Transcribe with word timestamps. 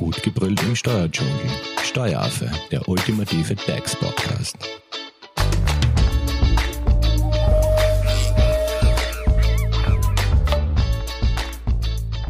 Gut 0.00 0.22
gebrüllt 0.22 0.62
im 0.62 0.74
Steuerdschungel. 0.74 1.34
Steueraffe, 1.82 2.50
der 2.70 2.88
ultimative 2.88 3.54
DAX-Podcast. 3.54 4.56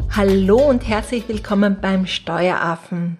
Hallo 0.09 0.57
und 0.57 0.85
herzlich 0.85 1.29
willkommen 1.29 1.77
beim 1.79 2.07
Steueraffen. 2.07 3.17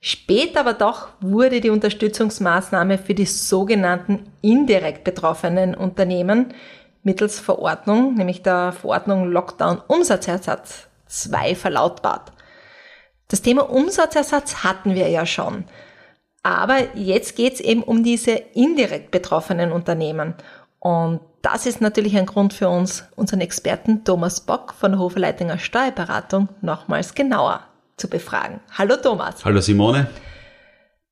Spät 0.00 0.56
aber 0.56 0.72
doch 0.72 1.08
wurde 1.20 1.60
die 1.60 1.68
Unterstützungsmaßnahme 1.68 2.96
für 2.96 3.12
die 3.12 3.26
sogenannten 3.26 4.30
indirekt 4.40 5.04
betroffenen 5.04 5.74
Unternehmen 5.74 6.54
mittels 7.02 7.38
Verordnung, 7.38 8.14
nämlich 8.14 8.42
der 8.42 8.72
Verordnung 8.72 9.30
Lockdown 9.30 9.82
Umsatzersatz 9.88 10.86
2 11.08 11.54
verlautbart. 11.54 12.32
Das 13.30 13.42
Thema 13.42 13.70
Umsatzersatz 13.70 14.64
hatten 14.64 14.96
wir 14.96 15.08
ja 15.08 15.24
schon. 15.24 15.64
Aber 16.42 16.96
jetzt 16.96 17.36
geht's 17.36 17.60
eben 17.60 17.82
um 17.82 18.02
diese 18.02 18.32
indirekt 18.32 19.12
betroffenen 19.12 19.70
Unternehmen. 19.70 20.34
Und 20.80 21.20
das 21.40 21.64
ist 21.64 21.80
natürlich 21.80 22.16
ein 22.16 22.26
Grund 22.26 22.52
für 22.52 22.68
uns, 22.68 23.04
unseren 23.14 23.40
Experten 23.40 24.04
Thomas 24.04 24.40
Bock 24.40 24.74
von 24.74 24.92
der 24.92 25.00
Hoferleitinger 25.00 25.58
Steuerberatung 25.58 26.48
nochmals 26.60 27.14
genauer 27.14 27.60
zu 27.96 28.08
befragen. 28.08 28.60
Hallo 28.76 28.96
Thomas. 28.96 29.44
Hallo 29.44 29.60
Simone. 29.60 30.08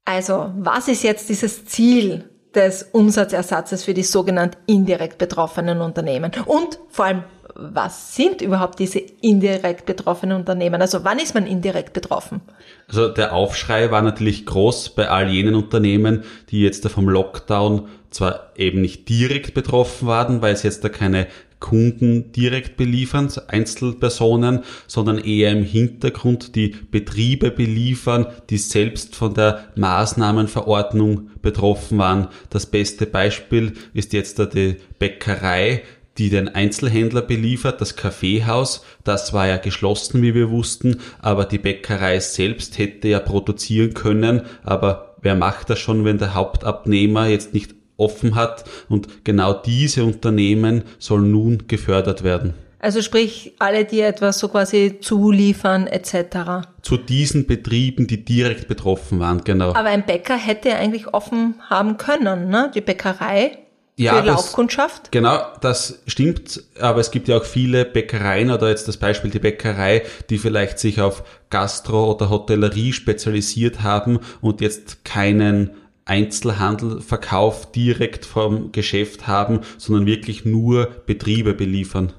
Also, 0.05 0.51
was 0.57 0.89
ist 0.89 1.05
jetzt 1.05 1.29
dieses 1.29 1.67
Ziel 1.67 2.29
des 2.55 2.83
Umsatzersatzes 2.93 3.85
für 3.85 3.95
die 3.95 4.03
sogenannten 4.03 4.57
indirekt 4.67 5.19
betroffenen 5.19 5.81
Unternehmen? 5.81 6.33
Und 6.47 6.81
vor 6.89 7.05
allem, 7.05 7.25
was 7.61 8.15
sind 8.15 8.41
überhaupt 8.41 8.79
diese 8.79 9.01
indirekt 9.01 9.85
betroffenen 9.85 10.37
Unternehmen? 10.37 10.81
Also 10.81 11.03
wann 11.03 11.19
ist 11.19 11.35
man 11.35 11.45
indirekt 11.45 11.93
betroffen? 11.93 12.41
Also 12.87 13.09
der 13.09 13.33
Aufschrei 13.33 13.91
war 13.91 14.01
natürlich 14.01 14.47
groß 14.47 14.91
bei 14.91 15.09
all 15.09 15.29
jenen 15.29 15.57
Unternehmen, 15.57 16.23
die 16.51 16.63
jetzt 16.63 16.89
vom 16.89 17.09
Lockdown 17.09 17.89
zwar 18.11 18.53
eben 18.57 18.81
nicht 18.81 19.09
direkt 19.09 19.55
betroffen 19.55 20.07
waren, 20.07 20.41
weil 20.41 20.55
es 20.55 20.63
jetzt 20.63 20.85
da 20.85 20.89
keine 20.89 21.27
Kunden 21.61 22.31
direkt 22.31 22.77
beliefern, 22.77 23.29
Einzelpersonen, 23.49 24.61
sondern 24.87 25.19
eher 25.19 25.51
im 25.51 25.65
Hintergrund 25.65 26.55
die 26.55 26.69
Betriebe 26.69 27.51
beliefern, 27.51 28.27
die 28.49 28.59
selbst 28.59 29.17
von 29.17 29.35
der 29.35 29.65
Maßnahmenverordnung 29.75 31.31
betroffen 31.43 31.99
waren. 31.99 32.29
Das 32.51 32.67
beste 32.67 33.07
Beispiel 33.07 33.73
ist 33.93 34.13
jetzt 34.13 34.39
da 34.39 34.47
die 34.47 34.77
Bäckerei, 35.01 35.83
die 36.19 36.31
den 36.31 36.49
Einzelhändler 36.49 37.23
beliefert, 37.23 37.81
das 37.81 37.97
Kaffeehaus, 37.97 38.85
das 39.05 39.33
war 39.33 39.47
ja 39.47 39.57
geschlossen, 39.57 40.23
wie 40.23 40.35
wir 40.35 40.51
wussten, 40.51 41.01
aber 41.21 41.45
die 41.45 41.59
Bäckerei 41.59 42.19
selbst 42.21 42.79
hätte 42.79 43.09
ja 43.09 43.21
produzieren 43.21 43.95
können, 43.95 44.43
aber 44.65 45.15
wer 45.23 45.35
macht 45.35 45.71
das 45.71 45.79
schon, 45.79 46.05
wenn 46.05 46.19
der 46.19 46.35
Hauptabnehmer 46.35 47.27
jetzt 47.27 47.55
nicht 47.55 47.75
offen 47.97 48.35
hat 48.35 48.65
und 48.89 49.25
genau 49.25 49.53
diese 49.53 50.05
Unternehmen 50.05 50.85
sollen 50.99 51.31
nun 51.31 51.65
gefördert 51.67 52.23
werden. 52.23 52.55
Also 52.81 53.03
sprich, 53.03 53.55
alle, 53.59 53.85
die 53.85 54.01
etwas 54.01 54.39
so 54.39 54.49
quasi 54.49 54.99
zuliefern 55.01 55.89
etc. 55.89 56.69
Zu 56.81 56.97
diesen 56.97 57.47
Betrieben, 57.47 58.07
die 58.07 58.25
direkt 58.25 58.69
betroffen 58.69 59.19
waren, 59.19 59.43
genau. 59.43 59.71
Aber 59.71 59.89
ein 59.89 60.07
Bäcker 60.07 60.37
hätte 60.37 60.77
eigentlich 60.77 61.13
offen 61.13 61.57
haben 61.69 61.97
können, 61.97 62.51
ne? 62.51 62.71
Die 62.73 62.81
Bäckerei 62.81 63.59
ja, 63.99 64.21
für 64.21 64.27
Laufkundschaft? 64.27 65.13
Genau, 65.13 65.41
das 65.61 66.01
stimmt. 66.07 66.63
Aber 66.81 67.01
es 67.01 67.11
gibt 67.11 67.29
ja 67.29 67.39
auch 67.39 67.45
viele 67.45 67.85
Bäckereien 67.85 68.51
oder 68.51 68.69
jetzt 68.69 68.89
das 68.89 68.97
Beispiel 68.97 69.31
die 69.31 69.39
Bäckerei, 69.39 70.03
die 70.31 70.39
vielleicht 70.39 70.79
sich 70.79 71.01
auf 71.01 71.25
Gastro 71.51 72.13
oder 72.13 72.31
Hotellerie 72.31 72.93
spezialisiert 72.93 73.83
haben 73.83 74.21
und 74.41 74.61
jetzt 74.61 75.05
keinen 75.05 75.73
Einzelhandelverkauf 76.05 77.71
direkt 77.73 78.25
vom 78.25 78.73
Geschäft 78.73 79.27
haben, 79.27 79.61
sondern 79.77 80.07
wirklich 80.07 80.45
nur 80.45 80.89
Betriebe 81.07 81.53
beliefern. 81.53 82.13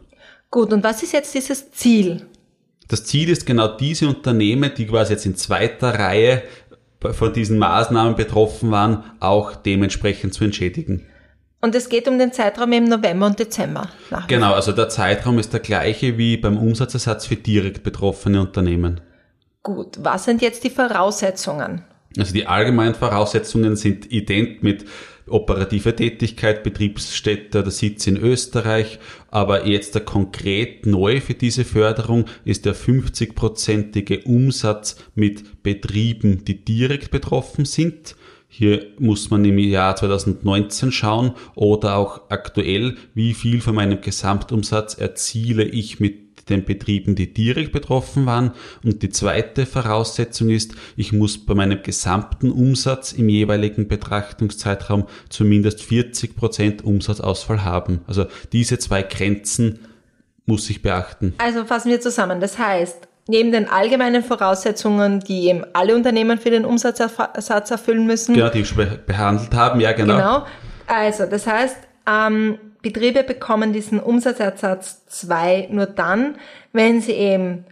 Gut, 0.52 0.74
und 0.74 0.84
was 0.84 1.02
ist 1.02 1.14
jetzt 1.14 1.34
dieses 1.34 1.72
Ziel? 1.72 2.26
Das 2.88 3.06
Ziel 3.06 3.30
ist 3.30 3.46
genau 3.46 3.68
diese 3.68 4.08
Unternehmen, 4.08 4.72
die 4.76 4.88
quasi 4.88 5.14
jetzt 5.14 5.26
in 5.26 5.36
zweiter 5.36 5.98
Reihe 5.98 6.44
von 7.00 7.32
diesen 7.32 7.58
Maßnahmen 7.58 8.16
betroffen 8.16 8.72
waren, 8.72 9.04
auch 9.20 9.56
dementsprechend 9.56 10.34
zu 10.34 10.44
entschädigen. 10.44 11.06
Und 11.62 11.76
es 11.76 11.90
geht 11.90 12.08
um 12.08 12.18
den 12.18 12.32
Zeitraum 12.32 12.72
im 12.72 12.86
November 12.86 13.26
und 13.26 13.40
Dezember. 13.40 13.90
Genau, 14.28 14.54
also 14.54 14.72
der 14.72 14.88
Zeitraum 14.90 15.40
ist 15.40 15.52
der 15.52 15.60
gleiche 15.60 16.18
wie 16.18 16.38
beim 16.38 16.58
Umsatzersatz 16.58 17.26
für 17.26 17.36
direkt 17.36 17.84
betroffene 17.84 18.40
Unternehmen. 18.40 19.02
Gut, 19.62 19.98
was 20.00 20.24
sind 20.24 20.42
jetzt 20.42 20.64
die 20.64 20.70
Voraussetzungen? 20.70 21.84
Also 22.18 22.34
die 22.34 22.48
allgemeinen 22.48 22.96
Voraussetzungen 22.96 23.76
sind 23.76 24.12
ident 24.12 24.64
mit 24.64 24.86
operative 25.28 25.96
Tätigkeit, 25.96 26.64
Betriebsstätte 26.64 27.60
oder 27.60 27.72
Sitz 27.72 28.08
in 28.08 28.18
Österreich. 28.18 29.00
Aber 29.30 29.68
jetzt 29.68 29.96
der 29.96 30.04
konkret 30.04 30.86
neu 30.86 31.22
für 31.22 31.34
diese 31.34 31.66
Förderung 31.66 32.26
ist 32.46 32.66
der 32.66 32.76
50-prozentige 32.76 34.24
Umsatz 34.24 34.96
mit 35.14 35.62
Betrieben, 35.62 36.46
die 36.46 36.64
direkt 36.64 37.12
betroffen 37.12 37.66
sind. 37.66 38.16
Hier 38.52 38.88
muss 38.98 39.30
man 39.30 39.46
im 39.46 39.60
Jahr 39.60 39.96
2019 39.96 40.92
schauen 40.92 41.34
oder 41.54 41.96
auch 41.96 42.30
aktuell, 42.30 42.98
wie 43.14 43.36
viel 43.36 43.62
von 43.62 43.76
meinem 43.76 44.02
Gesamtumsatz 44.02 44.96
erziele 44.96 45.64
ich 45.64 46.00
mit 46.00 46.50
den 46.50 46.66
Betrieben, 46.66 47.14
die 47.14 47.32
direkt 47.32 47.72
betroffen 47.72 48.26
waren. 48.26 48.52
Und 48.84 49.04
die 49.04 49.10
zweite 49.10 49.68
Voraussetzung 49.68 50.50
ist, 50.50 50.74
ich 50.96 51.14
muss 51.14 51.38
bei 51.38 51.54
meinem 51.54 51.84
gesamten 51.84 52.52
Umsatz 52.52 53.12
im 53.12 53.30
jeweiligen 53.30 53.88
Betrachtungszeitraum 53.88 55.06
zumindest 55.30 55.84
40 55.84 56.36
Prozent 56.36 56.84
Umsatzausfall 56.84 57.64
haben. 57.64 58.02
Also 58.08 58.26
diese 58.52 58.80
zwei 58.80 59.04
Grenzen 59.04 59.78
muss 60.48 60.68
ich 60.72 60.82
beachten. 60.82 61.36
Also 61.38 61.66
fassen 61.66 61.92
wir 61.92 62.02
zusammen. 62.02 62.42
Das 62.42 62.58
heißt, 62.58 63.09
neben 63.30 63.52
den 63.52 63.70
allgemeinen 63.70 64.24
Voraussetzungen, 64.24 65.20
die 65.20 65.50
eben 65.50 65.64
alle 65.74 65.96
Unternehmen 65.96 66.40
für 66.40 66.50
den 66.50 66.66
Umsatzersatz 66.66 67.70
erfüllen 67.70 68.08
müssen. 68.08 68.34
Genau, 68.34 68.50
die 68.50 68.66
wir 68.76 68.98
behandelt 69.06 69.54
haben, 69.54 69.80
ja 69.80 69.92
genau. 69.92 70.16
Genau. 70.16 70.46
Also 70.88 71.28
das 71.28 71.46
heißt, 71.46 71.78
ähm, 72.08 72.58
Betriebe 72.82 73.24
bekommen 73.24 73.72
diesen 73.72 74.00
Umsatzersatz 74.00 75.06
2 75.06 75.68
nur 75.70 75.86
dann, 75.86 76.38
wenn 76.74 77.02
sie 77.02 77.12
eben 77.12 77.66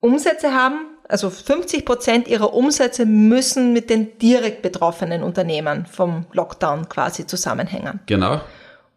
Umsätze 0.00 0.52
haben, 0.52 0.80
also 1.08 1.30
50 1.30 1.86
Prozent 1.86 2.28
ihrer 2.28 2.52
Umsätze 2.52 3.06
müssen 3.06 3.72
mit 3.72 3.88
den 3.88 4.18
direkt 4.18 4.60
betroffenen 4.60 5.22
Unternehmen 5.22 5.86
vom 5.86 6.26
Lockdown 6.32 6.90
quasi 6.90 7.26
zusammenhängen. 7.26 8.00
Genau. 8.04 8.42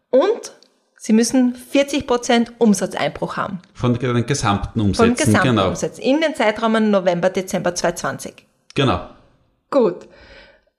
Und 0.10 0.52
sie 1.00 1.14
müssen 1.14 1.56
40 1.56 2.06
Prozent 2.06 2.52
Umsatzeinbruch 2.58 3.38
haben. 3.38 3.60
Von 3.74 3.98
den 3.98 4.26
gesamten 4.26 4.82
Umsätzen. 4.82 5.16
Von 5.16 5.26
gesamten 5.26 5.48
genau. 5.48 5.70
Umsätzen. 5.70 6.04
In 6.04 6.22
den 6.22 6.36
Zeitraum 6.36 6.92
November, 6.92 7.30
Dezember 7.30 7.74
2020. 7.74 8.46
Genau. 8.76 9.10
Gut. 9.72 10.08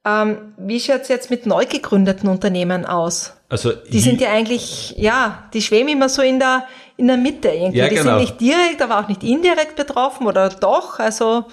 Ähm, 0.04 0.54
wie 0.56 0.78
schaut's 0.78 1.08
jetzt 1.08 1.30
mit 1.30 1.46
neu 1.46 1.66
gegründeten 1.66 2.28
Unternehmen 2.28 2.86
aus? 2.86 3.34
Also 3.48 3.72
die 3.72 4.00
sind 4.00 4.20
ja 4.20 4.30
eigentlich, 4.30 4.94
ja, 4.96 5.48
die 5.52 5.60
schweben 5.60 5.88
immer 5.88 6.08
so 6.08 6.22
in 6.22 6.38
der 6.38 6.66
in 6.96 7.06
der 7.06 7.16
Mitte 7.16 7.48
irgendwie. 7.48 7.78
Ja, 7.78 7.88
die 7.88 7.96
genau. 7.96 8.18
sind 8.18 8.20
nicht 8.20 8.40
direkt, 8.40 8.82
aber 8.82 9.00
auch 9.00 9.08
nicht 9.08 9.24
indirekt 9.24 9.74
betroffen 9.74 10.26
oder 10.26 10.50
doch. 10.50 10.98
Also 10.98 11.46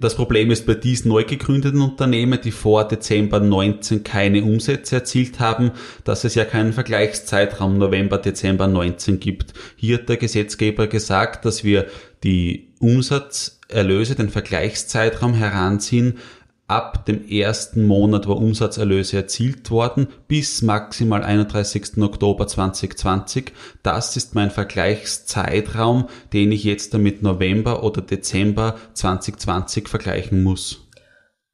das 0.00 0.14
Problem 0.14 0.50
ist 0.50 0.66
bei 0.66 0.74
diesen 0.74 1.08
neu 1.08 1.24
gegründeten 1.24 1.80
Unternehmen, 1.80 2.40
die 2.42 2.50
vor 2.50 2.86
Dezember 2.86 3.40
19 3.40 4.04
keine 4.04 4.44
Umsätze 4.44 4.96
erzielt 4.96 5.40
haben, 5.40 5.72
dass 6.04 6.24
es 6.24 6.34
ja 6.34 6.44
keinen 6.44 6.72
Vergleichszeitraum 6.72 7.78
November, 7.78 8.18
Dezember 8.18 8.68
19 8.68 9.18
gibt. 9.18 9.54
Hier 9.76 9.98
hat 9.98 10.08
der 10.08 10.16
Gesetzgeber 10.16 10.86
gesagt, 10.86 11.44
dass 11.44 11.64
wir 11.64 11.86
die 12.22 12.68
Umsatzerlöse, 12.78 14.14
den 14.14 14.28
Vergleichszeitraum 14.28 15.34
heranziehen 15.34 16.18
ab 16.68 17.06
dem 17.06 17.26
ersten 17.26 17.86
Monat, 17.86 18.28
wo 18.28 18.34
Umsatzerlöse 18.34 19.16
erzielt 19.16 19.70
worden, 19.70 20.06
bis 20.28 20.62
maximal 20.62 21.24
31. 21.24 21.96
Oktober 21.98 22.46
2020. 22.46 23.52
Das 23.82 24.16
ist 24.16 24.34
mein 24.34 24.50
Vergleichszeitraum, 24.50 26.08
den 26.32 26.52
ich 26.52 26.64
jetzt 26.64 26.92
damit 26.92 27.22
November 27.22 27.82
oder 27.82 28.02
Dezember 28.02 28.76
2020 28.92 29.88
vergleichen 29.88 30.42
muss. 30.42 30.84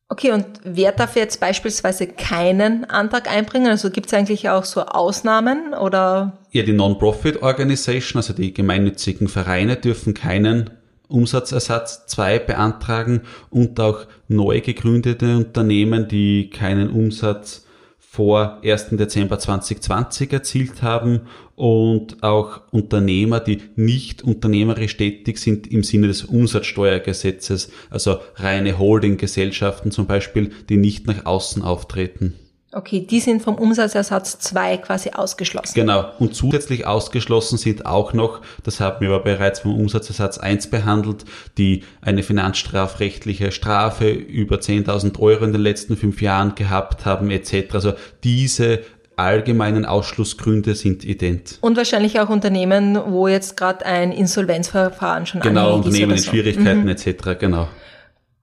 Okay, 0.08 0.32
und 0.32 0.46
wer 0.64 0.92
darf 0.92 1.16
jetzt 1.16 1.40
beispielsweise 1.40 2.06
keinen 2.06 2.84
Antrag 2.84 3.30
einbringen? 3.30 3.68
Also 3.68 3.90
gibt 3.90 4.08
es 4.08 4.14
eigentlich 4.14 4.50
auch 4.50 4.64
so 4.64 4.82
Ausnahmen 4.82 5.74
oder? 5.74 6.38
Ja, 6.50 6.62
die 6.62 6.72
Non-Profit 6.72 7.42
Organization, 7.42 8.18
also 8.18 8.34
die 8.34 8.52
gemeinnützigen 8.52 9.28
Vereine 9.28 9.76
dürfen 9.76 10.12
keinen 10.12 10.70
Umsatzersatz 11.08 12.06
2 12.06 12.38
beantragen 12.40 13.22
und 13.50 13.78
auch 13.80 14.06
neu 14.28 14.60
gegründete 14.60 15.36
Unternehmen, 15.36 16.08
die 16.08 16.50
keinen 16.50 16.90
Umsatz 16.90 17.64
vor 17.98 18.60
1. 18.62 18.90
Dezember 18.90 19.40
2020 19.40 20.32
erzielt 20.32 20.82
haben 20.82 21.22
und 21.56 22.22
auch 22.22 22.60
Unternehmer, 22.70 23.40
die 23.40 23.62
nicht 23.74 24.22
unternehmerisch 24.22 24.96
tätig 24.96 25.38
sind 25.38 25.66
im 25.66 25.82
Sinne 25.82 26.06
des 26.06 26.22
Umsatzsteuergesetzes, 26.24 27.72
also 27.90 28.18
reine 28.36 28.78
Holdinggesellschaften 28.78 29.90
zum 29.90 30.06
Beispiel, 30.06 30.52
die 30.68 30.76
nicht 30.76 31.08
nach 31.08 31.26
außen 31.26 31.62
auftreten. 31.62 32.34
Okay, 32.74 33.06
die 33.08 33.20
sind 33.20 33.40
vom 33.40 33.54
Umsatzersatz 33.54 34.40
2 34.40 34.78
quasi 34.78 35.10
ausgeschlossen. 35.10 35.74
Genau. 35.74 36.06
Und 36.18 36.34
zusätzlich 36.34 36.86
ausgeschlossen 36.86 37.56
sind 37.56 37.86
auch 37.86 38.12
noch, 38.12 38.40
das 38.64 38.80
haben 38.80 39.00
wir 39.00 39.14
aber 39.14 39.22
bereits 39.22 39.60
vom 39.60 39.78
Umsatzersatz 39.78 40.38
1 40.38 40.70
behandelt, 40.70 41.24
die 41.56 41.84
eine 42.00 42.24
finanzstrafrechtliche 42.24 43.52
Strafe 43.52 44.10
über 44.10 44.56
10.000 44.56 45.20
Euro 45.20 45.44
in 45.44 45.52
den 45.52 45.60
letzten 45.60 45.96
fünf 45.96 46.20
Jahren 46.20 46.56
gehabt 46.56 47.06
haben 47.06 47.30
etc. 47.30 47.74
Also 47.74 47.92
diese 48.24 48.80
allgemeinen 49.14 49.84
Ausschlussgründe 49.84 50.74
sind 50.74 51.04
ident. 51.04 51.58
Und 51.60 51.76
wahrscheinlich 51.76 52.18
auch 52.18 52.28
Unternehmen, 52.28 52.98
wo 53.06 53.28
jetzt 53.28 53.56
gerade 53.56 53.86
ein 53.86 54.10
Insolvenzverfahren 54.10 55.26
schon 55.26 55.40
Genau, 55.42 55.76
Unternehmen 55.76 56.12
in 56.12 56.18
so. 56.18 56.30
Schwierigkeiten 56.30 56.82
mhm. 56.82 56.88
etc. 56.88 57.38
Genau. 57.38 57.68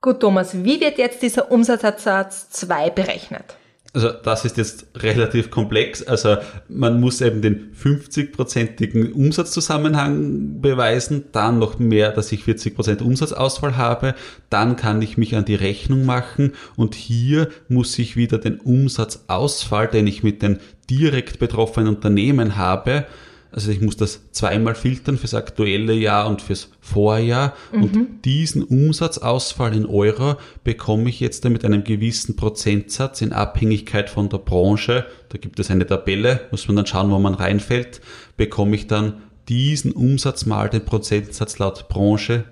Gut, 0.00 0.20
Thomas, 0.20 0.64
wie 0.64 0.80
wird 0.80 0.96
jetzt 0.96 1.20
dieser 1.20 1.52
Umsatzersatz 1.52 2.48
2 2.48 2.88
berechnet? 2.88 3.56
Also 3.94 4.10
das 4.10 4.46
ist 4.46 4.56
jetzt 4.56 4.86
relativ 4.96 5.50
komplex. 5.50 6.02
Also 6.02 6.36
man 6.68 6.98
muss 6.98 7.20
eben 7.20 7.42
den 7.42 7.72
50-prozentigen 7.74 9.12
Umsatzzusammenhang 9.12 10.62
beweisen, 10.62 11.24
dann 11.32 11.58
noch 11.58 11.78
mehr, 11.78 12.10
dass 12.10 12.32
ich 12.32 12.44
40 12.44 12.74
Prozent 12.74 13.02
Umsatzausfall 13.02 13.76
habe. 13.76 14.14
Dann 14.48 14.76
kann 14.76 15.02
ich 15.02 15.18
mich 15.18 15.36
an 15.36 15.44
die 15.44 15.56
Rechnung 15.56 16.06
machen 16.06 16.52
und 16.76 16.94
hier 16.94 17.48
muss 17.68 17.98
ich 17.98 18.16
wieder 18.16 18.38
den 18.38 18.60
Umsatzausfall, 18.60 19.88
den 19.88 20.06
ich 20.06 20.22
mit 20.22 20.40
den 20.40 20.58
direkt 20.88 21.38
betroffenen 21.38 21.94
Unternehmen 21.94 22.56
habe, 22.56 23.04
also 23.52 23.70
ich 23.70 23.82
muss 23.82 23.98
das 23.98 24.32
zweimal 24.32 24.74
filtern 24.74 25.18
fürs 25.18 25.34
aktuelle 25.34 25.92
Jahr 25.92 26.26
und 26.26 26.40
fürs 26.40 26.70
Vorjahr. 26.80 27.54
Mhm. 27.70 27.82
Und 27.82 28.24
diesen 28.24 28.62
Umsatzausfall 28.64 29.76
in 29.76 29.84
Euro 29.84 30.36
bekomme 30.64 31.10
ich 31.10 31.20
jetzt 31.20 31.44
mit 31.44 31.62
einem 31.62 31.84
gewissen 31.84 32.34
Prozentsatz 32.34 33.20
in 33.20 33.34
Abhängigkeit 33.34 34.08
von 34.08 34.30
der 34.30 34.38
Branche. 34.38 35.04
Da 35.28 35.36
gibt 35.36 35.60
es 35.60 35.70
eine 35.70 35.86
Tabelle, 35.86 36.40
muss 36.50 36.66
man 36.66 36.76
dann 36.76 36.86
schauen, 36.86 37.10
wo 37.10 37.18
man 37.18 37.34
reinfällt. 37.34 38.00
Bekomme 38.38 38.74
ich 38.74 38.86
dann 38.86 39.22
diesen 39.50 39.92
Umsatz 39.92 40.46
mal 40.46 40.70
den 40.70 40.86
Prozentsatz 40.86 41.58
laut 41.58 41.88
Branche 41.88 42.44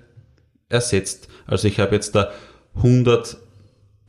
ersetzt. 0.69 1.29
Also 1.47 1.67
ich 1.67 1.79
habe 1.79 1.95
jetzt 1.95 2.13
da 2.13 2.31
100 2.75 3.37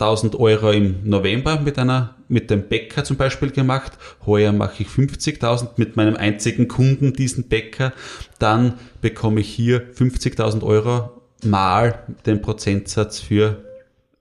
1000 0.02 0.38
Euro 0.38 0.72
im 0.72 1.00
November 1.04 1.60
mit 1.60 1.78
einer, 1.78 2.16
mit 2.28 2.50
dem 2.50 2.69
Bäcker 2.69 3.04
zum 3.04 3.16
Beispiel 3.16 3.50
gemacht. 3.50 3.93
Heuer 4.26 4.52
mache 4.52 4.82
ich 4.82 4.88
50.000 4.88 5.69
mit 5.76 5.96
meinem 5.96 6.16
einzigen 6.16 6.66
Kunden, 6.66 7.12
diesen 7.12 7.49
Bäcker. 7.49 7.93
Dann 8.38 8.75
bekomme 9.00 9.40
ich 9.40 9.49
hier 9.49 9.93
50.000 9.94 10.64
Euro 10.64 11.10
mal 11.44 12.00
den 12.26 12.43
Prozentsatz 12.43 13.20
für 13.20 13.62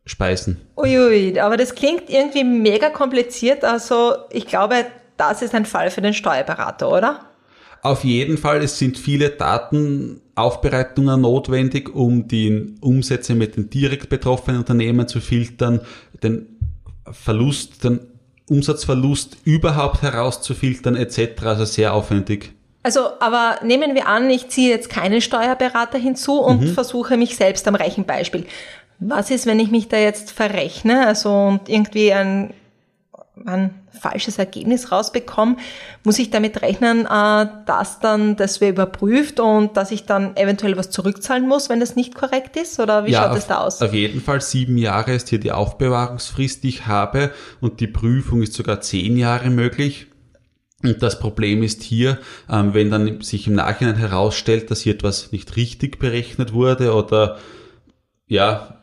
Speisen. 0.05 0.61
Uiui, 0.77 1.39
aber 1.39 1.57
das 1.57 1.73
klingt 1.73 2.09
irgendwie 2.09 2.43
mega 2.43 2.89
kompliziert. 2.89 3.63
Also 3.63 4.15
ich 4.29 4.45
glaube, 4.45 4.85
das 5.17 5.41
ist 5.41 5.55
ein 5.55 5.65
Fall 5.65 5.89
für 5.89 6.01
den 6.01 6.13
Steuerberater, 6.13 6.91
oder? 6.91 7.30
Auf 7.83 8.03
jeden 8.03 8.37
Fall, 8.37 8.61
es 8.61 8.77
sind 8.77 8.97
viele 8.97 9.29
Datenaufbereitungen 9.31 11.21
notwendig, 11.21 11.93
um 11.93 12.27
die 12.27 12.75
Umsätze 12.79 13.33
mit 13.33 13.55
den 13.57 13.69
direkt 13.71 14.09
betroffenen 14.09 14.59
Unternehmen 14.59 15.07
zu 15.07 15.19
filtern, 15.19 15.81
den 16.21 16.45
Verlust, 17.11 17.83
den 17.83 18.01
Umsatzverlust 18.47 19.37
überhaupt 19.45 20.03
herauszufiltern 20.03 20.95
etc. 20.95 21.43
Also 21.43 21.65
sehr 21.65 21.93
aufwendig. 21.93 22.53
Also, 22.83 23.19
aber 23.19 23.59
nehmen 23.63 23.95
wir 23.95 24.07
an, 24.07 24.29
ich 24.29 24.49
ziehe 24.49 24.69
jetzt 24.69 24.89
keinen 24.89 25.21
Steuerberater 25.21 25.97
hinzu 25.97 26.39
und 26.39 26.61
mhm. 26.61 26.73
versuche 26.73 27.17
mich 27.17 27.35
selbst 27.35 27.67
am 27.67 27.75
Rechenbeispiel. 27.75 28.45
Was 28.99 29.31
ist, 29.31 29.47
wenn 29.47 29.59
ich 29.59 29.71
mich 29.71 29.87
da 29.87 29.97
jetzt 29.97 30.31
verrechne, 30.31 31.07
also 31.07 31.31
und 31.31 31.69
irgendwie 31.69 32.13
ein 32.13 32.53
ein 33.45 33.73
falsches 33.89 34.37
Ergebnis 34.37 34.91
rausbekomme, 34.91 35.57
muss 36.03 36.19
ich 36.19 36.29
damit 36.29 36.61
rechnen, 36.61 37.05
äh, 37.05 37.47
dass 37.65 37.99
dann 37.99 38.35
das 38.35 38.61
wird 38.61 38.71
überprüft 38.71 39.39
und 39.39 39.77
dass 39.77 39.91
ich 39.91 40.05
dann 40.05 40.35
eventuell 40.35 40.77
was 40.77 40.89
zurückzahlen 40.89 41.47
muss, 41.47 41.69
wenn 41.69 41.79
das 41.79 41.95
nicht 41.95 42.15
korrekt 42.15 42.57
ist? 42.57 42.79
Oder 42.79 43.05
wie 43.05 43.11
ja, 43.11 43.23
schaut 43.23 43.37
es 43.37 43.47
da 43.47 43.57
aus? 43.59 43.81
Auf 43.81 43.93
jeden 43.93 44.21
Fall 44.21 44.41
sieben 44.41 44.77
Jahre 44.77 45.13
ist 45.13 45.29
hier 45.29 45.39
die 45.39 45.51
Aufbewahrungsfrist, 45.51 46.63
die 46.63 46.69
ich 46.69 46.87
habe 46.87 47.31
und 47.59 47.79
die 47.79 47.87
Prüfung 47.87 48.41
ist 48.41 48.53
sogar 48.53 48.81
zehn 48.81 49.17
Jahre 49.17 49.49
möglich. 49.49 50.07
Und 50.83 51.01
das 51.03 51.19
Problem 51.19 51.63
ist 51.63 51.83
hier, 51.83 52.17
ähm, 52.49 52.73
wenn 52.73 52.89
dann 52.89 53.21
sich 53.21 53.47
im 53.47 53.53
Nachhinein 53.53 53.97
herausstellt, 53.97 54.71
dass 54.71 54.81
hier 54.81 54.93
etwas 54.93 55.31
nicht 55.31 55.55
richtig 55.55 55.99
berechnet 55.99 56.53
wurde 56.53 56.93
oder 56.93 57.37
ja, 58.27 58.80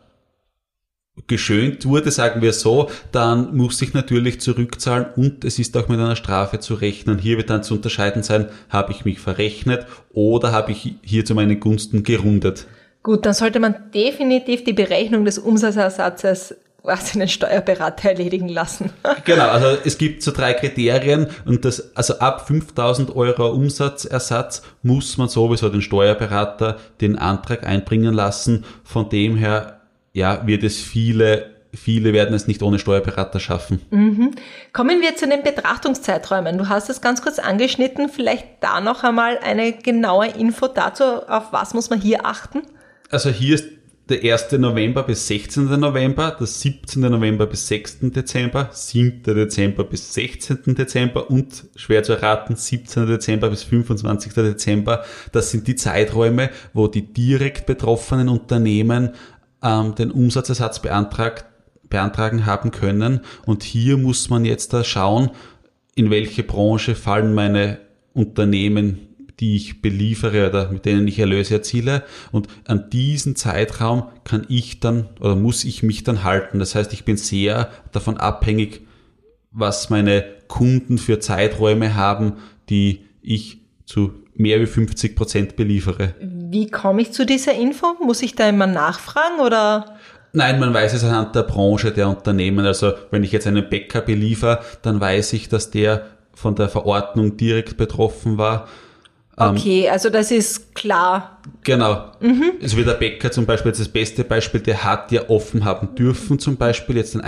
geschönt 1.26 1.86
wurde, 1.86 2.10
sagen 2.10 2.42
wir 2.42 2.52
so, 2.52 2.90
dann 3.12 3.56
muss 3.56 3.82
ich 3.82 3.94
natürlich 3.94 4.40
zurückzahlen 4.40 5.06
und 5.16 5.44
es 5.44 5.58
ist 5.58 5.76
auch 5.76 5.88
mit 5.88 5.98
einer 5.98 6.16
Strafe 6.16 6.60
zu 6.60 6.74
rechnen. 6.74 7.18
Hier 7.18 7.36
wird 7.36 7.50
dann 7.50 7.62
zu 7.62 7.74
unterscheiden 7.74 8.22
sein, 8.22 8.48
habe 8.68 8.92
ich 8.92 9.04
mich 9.04 9.18
verrechnet 9.18 9.86
oder 10.12 10.52
habe 10.52 10.72
ich 10.72 10.94
hier 11.02 11.24
zu 11.24 11.34
meinen 11.34 11.60
Gunsten 11.60 12.02
gerundet. 12.02 12.66
Gut, 13.02 13.26
dann 13.26 13.34
sollte 13.34 13.60
man 13.60 13.90
definitiv 13.94 14.64
die 14.64 14.72
Berechnung 14.72 15.24
des 15.24 15.38
Umsatzersatzes 15.38 16.54
quasi 16.88 17.18
einen 17.18 17.28
Steuerberater 17.28 18.10
erledigen 18.10 18.48
lassen. 18.48 18.90
genau, 19.24 19.48
also 19.48 19.78
es 19.84 19.98
gibt 19.98 20.22
so 20.22 20.30
drei 20.30 20.54
Kriterien 20.54 21.28
und 21.44 21.64
das, 21.64 21.94
also 21.96 22.18
ab 22.18 22.46
5000 22.46 23.14
Euro 23.14 23.50
Umsatzersatz 23.50 24.62
muss 24.82 25.18
man 25.18 25.28
sowieso 25.28 25.68
den 25.68 25.82
Steuerberater 25.82 26.78
den 27.00 27.18
Antrag 27.18 27.66
einbringen 27.66 28.14
lassen. 28.14 28.64
Von 28.84 29.10
dem 29.10 29.36
her 29.36 29.77
ja, 30.18 30.46
wird 30.46 30.64
es 30.64 30.80
viele 30.80 31.58
viele 31.74 32.12
werden 32.12 32.34
es 32.34 32.46
nicht 32.46 32.62
ohne 32.62 32.78
Steuerberater 32.78 33.40
schaffen. 33.40 33.82
Mhm. 33.90 34.32
Kommen 34.72 35.00
wir 35.00 35.16
zu 35.16 35.28
den 35.28 35.42
Betrachtungszeiträumen. 35.42 36.58
Du 36.58 36.68
hast 36.68 36.88
es 36.88 37.00
ganz 37.00 37.22
kurz 37.22 37.38
angeschnitten. 37.38 38.08
Vielleicht 38.08 38.46
da 38.60 38.80
noch 38.80 39.04
einmal 39.04 39.38
eine 39.38 39.72
genaue 39.72 40.28
Info 40.28 40.68
dazu. 40.68 41.04
Auf 41.04 41.52
was 41.52 41.74
muss 41.74 41.90
man 41.90 42.00
hier 42.00 42.24
achten? 42.24 42.62
Also 43.10 43.30
hier 43.30 43.54
ist 43.54 43.66
der 44.08 44.22
1. 44.22 44.52
November 44.52 45.02
bis 45.02 45.26
16. 45.26 45.66
November, 45.78 46.34
der 46.38 46.46
17. 46.46 47.02
November 47.02 47.46
bis 47.46 47.68
6. 47.68 47.98
Dezember, 48.02 48.70
7. 48.72 49.22
Dezember 49.22 49.84
bis 49.84 50.14
16. 50.14 50.74
Dezember 50.74 51.30
und 51.30 51.64
schwer 51.76 52.02
zu 52.02 52.14
erraten, 52.14 52.56
17. 52.56 53.06
Dezember 53.06 53.50
bis 53.50 53.64
25. 53.64 54.32
Dezember. 54.32 55.04
Das 55.32 55.50
sind 55.50 55.66
die 55.66 55.76
Zeiträume, 55.76 56.48
wo 56.72 56.88
die 56.88 57.12
direkt 57.12 57.66
betroffenen 57.66 58.30
Unternehmen 58.30 59.10
ähm, 59.62 59.94
den 59.94 60.10
Umsatzersatz 60.10 60.80
beantragt, 60.80 61.44
beantragen 61.88 62.46
haben 62.46 62.70
können. 62.70 63.20
Und 63.46 63.62
hier 63.62 63.96
muss 63.96 64.30
man 64.30 64.44
jetzt 64.44 64.72
da 64.72 64.84
schauen, 64.84 65.30
in 65.94 66.10
welche 66.10 66.42
Branche 66.42 66.94
fallen 66.94 67.34
meine 67.34 67.78
Unternehmen, 68.12 69.08
die 69.40 69.56
ich 69.56 69.82
beliefere 69.82 70.48
oder 70.48 70.70
mit 70.70 70.84
denen 70.84 71.06
ich 71.06 71.18
Erlöse 71.18 71.54
erziele. 71.54 72.04
Und 72.32 72.48
an 72.66 72.90
diesen 72.90 73.36
Zeitraum 73.36 74.04
kann 74.24 74.44
ich 74.48 74.80
dann 74.80 75.08
oder 75.20 75.36
muss 75.36 75.64
ich 75.64 75.82
mich 75.82 76.04
dann 76.04 76.24
halten. 76.24 76.58
Das 76.58 76.74
heißt, 76.74 76.92
ich 76.92 77.04
bin 77.04 77.16
sehr 77.16 77.70
davon 77.92 78.16
abhängig, 78.16 78.82
was 79.50 79.90
meine 79.90 80.24
Kunden 80.48 80.98
für 80.98 81.20
Zeiträume 81.20 81.94
haben, 81.94 82.34
die 82.68 83.04
ich 83.22 83.58
zu 83.86 84.12
mehr 84.38 84.60
wie 84.60 84.66
50 84.66 85.16
Prozent 85.16 85.56
beliefere. 85.56 86.14
Wie 86.20 86.70
komme 86.70 87.02
ich 87.02 87.12
zu 87.12 87.26
dieser 87.26 87.54
Info? 87.54 87.94
Muss 88.02 88.22
ich 88.22 88.34
da 88.34 88.48
immer 88.48 88.66
nachfragen 88.66 89.40
oder? 89.40 89.96
Nein, 90.32 90.60
man 90.60 90.72
weiß 90.72 90.94
es 90.94 91.04
anhand 91.04 91.34
der 91.34 91.42
Branche 91.42 91.90
der 91.90 92.08
Unternehmen. 92.08 92.64
Also 92.64 92.92
wenn 93.10 93.24
ich 93.24 93.32
jetzt 93.32 93.46
einen 93.46 93.68
Bäcker 93.68 94.00
beliefer, 94.00 94.60
dann 94.82 95.00
weiß 95.00 95.32
ich, 95.32 95.48
dass 95.48 95.70
der 95.70 96.06
von 96.34 96.54
der 96.54 96.68
Verordnung 96.68 97.36
direkt 97.36 97.76
betroffen 97.76 98.38
war. 98.38 98.68
Ähm, 99.38 99.56
okay, 99.56 99.88
also 99.88 100.10
das 100.10 100.30
ist 100.30 100.74
klar. 100.74 101.38
Genau. 101.64 102.12
Mhm. 102.20 102.52
Also 102.62 102.76
wie 102.76 102.84
der 102.84 102.94
Bäcker 102.94 103.30
zum 103.30 103.46
Beispiel, 103.46 103.70
jetzt 103.70 103.80
das 103.80 103.88
beste 103.88 104.24
Beispiel, 104.24 104.60
der 104.60 104.84
hat 104.84 105.12
ja 105.12 105.28
offen 105.28 105.64
haben 105.64 105.94
dürfen 105.94 106.38
zum 106.38 106.56
Beispiel, 106.56 106.96
jetzt 106.96 107.14
ein 107.16 107.20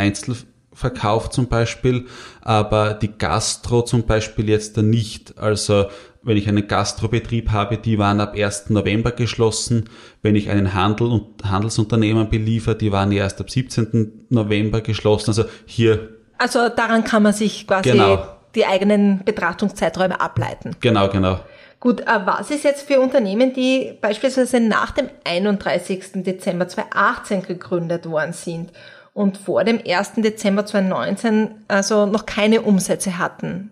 Einzelverkauf 0.71 1.31
zum 1.31 1.49
Beispiel, 1.49 2.07
aber 2.43 2.95
die 2.95 3.17
Gastro 3.17 3.83
zum 3.83 4.05
Beispiel 4.05 4.49
jetzt 4.49 4.77
da 4.77 4.83
nicht. 4.83 5.39
Also 5.39 5.87
wenn 6.23 6.37
ich 6.37 6.49
einen 6.49 6.67
Gastrobetrieb 6.67 7.51
habe, 7.51 7.79
die 7.79 7.99
waren 7.99 8.21
ab 8.21 8.35
1. 8.35 8.71
November 8.71 9.13
geschlossen. 9.13 9.89
Wenn 10.23 10.37
ich 10.37 10.51
einen 10.51 10.75
Handel 10.75 11.09
und 11.09 11.45
Handelsunternehmen 11.45 12.29
beliefer, 12.29 12.75
die 12.75 12.93
waren 12.93 13.11
erst 13.13 13.41
ab 13.41 13.51
17. 13.51 14.27
November 14.29 14.81
geschlossen. 14.81 15.31
Also 15.31 15.45
hier. 15.67 16.11
Also 16.39 16.69
daran 16.69 17.05
kann 17.05 17.23
man 17.23 17.33
sich 17.33 17.67
quasi 17.67 17.93
genau. 17.93 18.27
die 18.55 18.67
eigenen 18.67 19.23
Betrachtungszeiträume 19.25 20.21
ableiten. 20.21 20.77
Genau, 20.81 21.09
genau. 21.09 21.41
Gut, 21.81 22.03
äh, 22.03 22.21
was 22.27 22.51
ist 22.51 22.65
jetzt 22.65 22.87
für 22.87 23.01
Unternehmen, 23.01 23.55
die 23.55 23.95
beispielsweise 24.03 24.61
nach 24.61 24.91
dem 24.91 25.09
31. 25.25 26.23
Dezember 26.23 26.69
2018 26.69 27.43
gegründet 27.43 28.05
worden 28.05 28.35
sind 28.35 28.71
und 29.15 29.39
vor 29.39 29.65
dem 29.65 29.81
1. 29.85 30.15
Dezember 30.17 30.67
2019 30.67 31.51
also 31.69 32.07
noch 32.07 32.27
keine 32.27 32.63
Umsätze 32.63 33.19
hatten. 33.19 33.71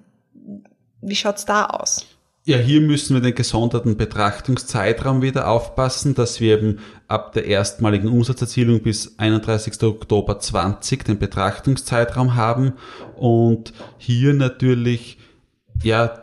Wie 1.01 1.17
schaut's 1.17 1.45
da 1.45 1.67
aus? 1.67 2.07
Ja, 2.45 2.57
hier 2.57 2.81
müssen 2.81 3.15
wir 3.15 3.21
den 3.21 3.35
gesonderten 3.35 3.99
Betrachtungszeitraum 3.99 5.21
wieder 5.21 5.49
aufpassen, 5.49 6.15
dass 6.15 6.41
wir 6.41 6.57
eben 6.57 6.79
ab 7.07 7.35
der 7.35 7.45
erstmaligen 7.45 8.09
Umsatzerzielung 8.09 8.81
bis 8.83 9.19
31. 9.19 9.83
Oktober 9.83 10.39
20 10.39 11.05
den 11.05 11.19
Betrachtungszeitraum 11.19 12.37
haben 12.37 12.73
und 13.17 13.75
hier 13.99 14.33
natürlich 14.33 15.19
ja 15.83 16.23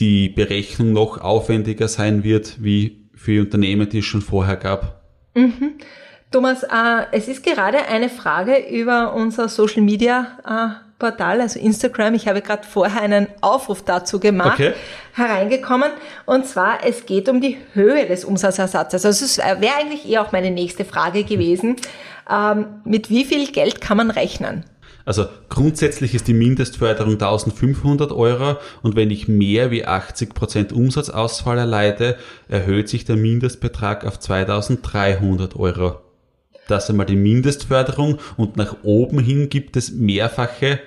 die 0.00 0.28
Berechnung 0.28 0.92
noch 0.92 1.18
aufwendiger 1.18 1.86
sein 1.86 2.24
wird 2.24 2.62
wie 2.62 3.08
für 3.14 3.40
Unternehmen, 3.40 3.88
die 3.88 4.00
es 4.00 4.06
schon 4.06 4.22
vorher 4.22 4.56
gab. 4.56 5.04
Mhm. 5.36 5.74
Thomas, 6.34 6.64
äh, 6.64 6.66
es 7.12 7.28
ist 7.28 7.44
gerade 7.44 7.78
eine 7.86 8.08
Frage 8.08 8.56
über 8.68 9.14
unser 9.14 9.48
Social 9.48 9.82
Media 9.82 10.26
äh, 10.44 10.84
Portal, 10.98 11.40
also 11.40 11.60
Instagram. 11.60 12.14
Ich 12.14 12.26
habe 12.26 12.42
gerade 12.42 12.66
vorher 12.66 13.02
einen 13.02 13.28
Aufruf 13.40 13.84
dazu 13.84 14.18
gemacht, 14.18 14.54
okay. 14.54 14.72
hereingekommen. 15.12 15.92
Und 16.26 16.44
zwar, 16.44 16.84
es 16.84 17.06
geht 17.06 17.28
um 17.28 17.40
die 17.40 17.58
Höhe 17.74 18.06
des 18.06 18.24
Umsatzersatzes. 18.24 19.06
Also 19.06 19.24
es 19.24 19.38
wäre 19.38 19.76
eigentlich 19.80 20.10
eher 20.10 20.22
auch 20.22 20.32
meine 20.32 20.50
nächste 20.50 20.84
Frage 20.84 21.22
gewesen. 21.22 21.76
Ähm, 22.28 22.66
mit 22.84 23.10
wie 23.10 23.24
viel 23.24 23.52
Geld 23.52 23.80
kann 23.80 23.98
man 23.98 24.10
rechnen? 24.10 24.64
Also 25.04 25.26
grundsätzlich 25.50 26.16
ist 26.16 26.26
die 26.26 26.34
Mindestförderung 26.34 27.12
1500 27.12 28.10
Euro 28.10 28.56
und 28.82 28.96
wenn 28.96 29.12
ich 29.12 29.28
mehr 29.28 29.70
wie 29.70 29.86
80 29.86 30.34
Prozent 30.34 30.72
Umsatzausfall 30.72 31.58
erleide, 31.58 32.16
erhöht 32.48 32.88
sich 32.88 33.04
der 33.04 33.14
Mindestbetrag 33.14 34.04
auf 34.04 34.18
2300 34.18 35.54
Euro. 35.54 36.00
Das 36.68 36.88
einmal 36.88 37.06
die 37.06 37.16
Mindestförderung 37.16 38.18
und 38.36 38.56
nach 38.56 38.76
oben 38.82 39.18
hin 39.18 39.48
gibt 39.48 39.76
es 39.76 39.92
mehrfache 39.92 40.80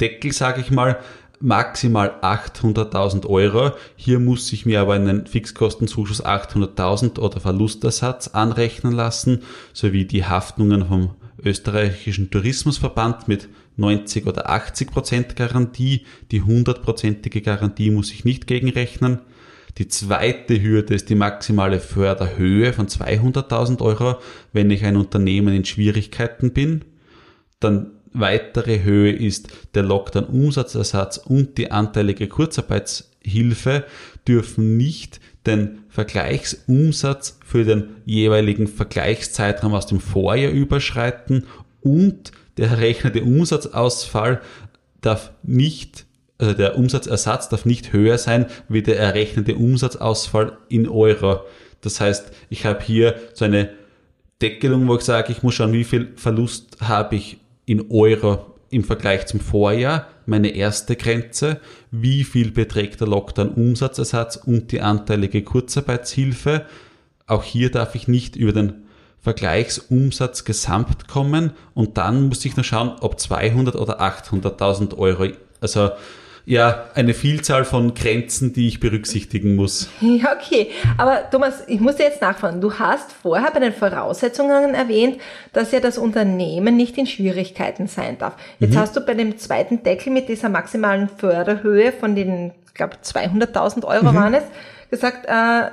Deckel, 0.00 0.32
sage 0.32 0.60
ich 0.60 0.70
mal, 0.70 0.98
maximal 1.40 2.14
800.000 2.22 3.26
Euro. 3.26 3.72
Hier 3.96 4.18
muss 4.18 4.52
ich 4.52 4.66
mir 4.66 4.80
aber 4.80 4.94
einen 4.94 5.26
Fixkostenzuschuss 5.26 6.24
800.000 6.24 7.18
oder 7.18 7.40
Verlustersatz 7.40 8.28
anrechnen 8.28 8.92
lassen, 8.92 9.42
sowie 9.72 10.04
die 10.04 10.24
Haftungen 10.24 10.86
vom 10.86 11.14
österreichischen 11.42 12.30
Tourismusverband 12.30 13.26
mit 13.28 13.48
90 13.76 14.26
oder 14.26 14.50
80 14.50 14.90
Prozent 14.90 15.36
Garantie. 15.36 16.04
Die 16.30 16.42
hundertprozentige 16.42 17.40
Garantie 17.40 17.90
muss 17.90 18.12
ich 18.12 18.24
nicht 18.24 18.46
gegenrechnen. 18.46 19.20
Die 19.78 19.88
zweite 19.88 20.60
Hürde 20.60 20.94
ist 20.94 21.08
die 21.08 21.14
maximale 21.14 21.80
Förderhöhe 21.80 22.72
von 22.72 22.86
200.000 22.88 23.80
Euro, 23.80 24.16
wenn 24.52 24.70
ich 24.70 24.84
ein 24.84 24.96
Unternehmen 24.96 25.54
in 25.54 25.64
Schwierigkeiten 25.64 26.52
bin. 26.52 26.84
Dann 27.60 27.92
weitere 28.12 28.82
Höhe 28.82 29.12
ist 29.12 29.48
der 29.74 29.82
Lockdown-Umsatzersatz 29.84 31.18
und 31.18 31.58
die 31.58 31.70
anteilige 31.70 32.26
Kurzarbeitshilfe 32.28 33.84
dürfen 34.26 34.76
nicht 34.76 35.20
den 35.46 35.80
Vergleichsumsatz 35.88 37.38
für 37.44 37.64
den 37.64 37.96
jeweiligen 38.04 38.66
Vergleichszeitraum 38.66 39.74
aus 39.74 39.86
dem 39.86 40.00
Vorjahr 40.00 40.52
überschreiten 40.52 41.46
und 41.80 42.32
der 42.56 42.68
errechnete 42.68 43.22
Umsatzausfall 43.22 44.40
darf 45.00 45.32
nicht 45.42 46.04
also 46.40 46.54
der 46.54 46.78
Umsatzersatz 46.78 47.48
darf 47.50 47.64
nicht 47.66 47.92
höher 47.92 48.16
sein 48.18 48.46
wie 48.68 48.82
der 48.82 48.98
errechnete 48.98 49.56
Umsatzausfall 49.56 50.56
in 50.68 50.88
Euro. 50.88 51.40
Das 51.82 52.00
heißt, 52.00 52.32
ich 52.48 52.64
habe 52.64 52.82
hier 52.82 53.14
so 53.34 53.44
eine 53.44 53.70
Deckelung, 54.40 54.88
wo 54.88 54.96
ich 54.96 55.02
sage, 55.02 55.32
ich 55.32 55.42
muss 55.42 55.54
schauen, 55.54 55.72
wie 55.72 55.84
viel 55.84 56.12
Verlust 56.16 56.78
habe 56.80 57.16
ich 57.16 57.38
in 57.66 57.90
Euro 57.90 58.54
im 58.70 58.84
Vergleich 58.84 59.26
zum 59.26 59.40
Vorjahr, 59.40 60.06
meine 60.26 60.50
erste 60.50 60.96
Grenze, 60.96 61.60
wie 61.90 62.24
viel 62.24 62.52
beträgt 62.52 63.00
der 63.00 63.08
Lockdown-Umsatzersatz 63.08 64.36
und 64.36 64.72
die 64.72 64.80
anteilige 64.80 65.42
Kurzarbeitshilfe. 65.42 66.64
Auch 67.26 67.42
hier 67.42 67.70
darf 67.70 67.94
ich 67.94 68.08
nicht 68.08 68.36
über 68.36 68.52
den 68.52 68.84
Vergleichsumsatz 69.20 70.44
gesamt 70.44 71.06
kommen 71.06 71.52
und 71.74 71.98
dann 71.98 72.28
muss 72.28 72.44
ich 72.44 72.56
noch 72.56 72.64
schauen, 72.64 72.92
ob 73.00 73.20
200 73.20 73.76
oder 73.76 74.00
800.000 74.00 74.96
Euro, 74.96 75.28
also 75.60 75.90
ja 76.44 76.86
eine 76.94 77.14
Vielzahl 77.14 77.64
von 77.64 77.94
Grenzen, 77.94 78.52
die 78.52 78.68
ich 78.68 78.80
berücksichtigen 78.80 79.56
muss. 79.56 79.88
Ja, 80.00 80.34
okay. 80.36 80.70
Aber 80.98 81.30
Thomas, 81.30 81.62
ich 81.66 81.80
muss 81.80 81.96
dir 81.96 82.04
jetzt 82.04 82.20
nachfragen. 82.20 82.60
Du 82.60 82.74
hast 82.74 83.12
vorher 83.12 83.50
bei 83.52 83.60
den 83.60 83.72
Voraussetzungen 83.72 84.74
erwähnt, 84.74 85.18
dass 85.52 85.72
ja 85.72 85.80
das 85.80 85.98
Unternehmen 85.98 86.76
nicht 86.76 86.98
in 86.98 87.06
Schwierigkeiten 87.06 87.86
sein 87.86 88.18
darf. 88.18 88.34
Jetzt 88.58 88.74
mhm. 88.74 88.78
hast 88.78 88.96
du 88.96 89.00
bei 89.00 89.14
dem 89.14 89.38
zweiten 89.38 89.82
Deckel 89.82 90.12
mit 90.12 90.28
dieser 90.28 90.48
maximalen 90.48 91.08
Förderhöhe 91.08 91.92
von 91.92 92.14
den, 92.14 92.52
ich 92.66 92.74
glaube, 92.74 92.96
200.000 93.02 93.84
Euro 93.84 94.12
mhm. 94.12 94.16
waren 94.16 94.34
es, 94.34 94.44
gesagt, 94.90 95.26
äh, 95.26 95.70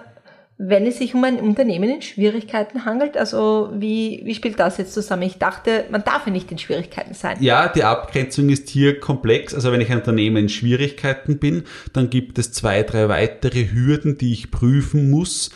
wenn 0.60 0.88
es 0.88 0.98
sich 0.98 1.14
um 1.14 1.24
ein 1.24 1.40
Unternehmen 1.40 1.90
in 1.90 2.02
Schwierigkeiten 2.02 2.84
handelt? 2.84 3.16
Also 3.16 3.70
wie, 3.76 4.22
wie 4.24 4.34
spielt 4.34 4.60
das 4.60 4.78
jetzt 4.78 4.94
zusammen? 4.94 5.24
Ich 5.24 5.38
dachte, 5.38 5.86
man 5.92 6.04
darf 6.04 6.26
ja 6.26 6.32
nicht 6.32 6.52
in 6.52 6.58
Schwierigkeiten 6.58 7.14
sein. 7.14 7.38
Ja, 7.42 7.68
die 7.68 7.84
Abgrenzung 7.84 8.50
ist 8.50 8.68
hier 8.70 9.00
komplex. 9.00 9.54
Also 9.54 9.72
wenn 9.72 9.82
ich 9.82 9.92
ein 9.92 10.00
Unternehmen 10.00 10.38
in 10.38 10.50
Schwierigkeiten 10.50 11.38
bin, 11.38 11.64
dann 11.94 12.10
gibt 12.10 12.40
es 12.40 12.52
zwei, 12.52 12.82
drei 12.82 13.08
weitere 13.08 13.72
Hürden, 13.72 14.18
die 14.18 14.34
ich 14.34 14.50
prüfen 14.50 15.12
muss 15.12 15.52